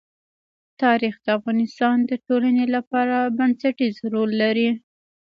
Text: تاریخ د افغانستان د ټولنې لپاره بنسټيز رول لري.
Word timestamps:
تاریخ 0.81 1.15
د 1.21 1.27
افغانستان 1.37 1.97
د 2.09 2.11
ټولنې 2.25 2.65
لپاره 2.75 3.17
بنسټيز 3.37 3.95
رول 4.13 4.31
لري. 4.41 4.69